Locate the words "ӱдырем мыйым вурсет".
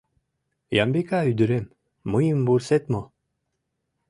1.31-2.83